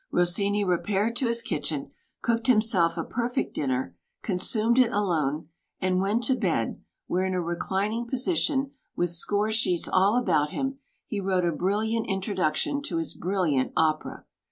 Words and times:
Rossini 0.09 0.63
re 0.63 0.79
paired 0.79 1.15
to 1.17 1.27
his 1.27 1.43
kitchen, 1.43 1.91
cooked 2.23 2.47
himself 2.47 2.97
a 2.97 3.03
perfect 3.03 3.53
dinner, 3.53 3.95
consumed 4.23 4.79
it 4.79 4.91
alone, 4.91 5.47
and 5.79 6.01
went 6.01 6.23
to 6.23 6.33
bed 6.35 6.81
where 7.05 7.23
in 7.23 7.35
a 7.35 7.39
reclining 7.39 8.07
position 8.07 8.71
with 8.95 9.11
score 9.11 9.51
sheets 9.51 9.87
all 9.87 10.17
about 10.17 10.49
him, 10.49 10.79
he 11.05 11.21
wrote 11.21 11.45
a 11.45 11.51
bril 11.51 11.85
liant 11.87 12.07
introduction 12.07 12.81
to 12.81 12.97
his 12.97 13.13
brilliant 13.13 13.71
opera. 13.77 14.25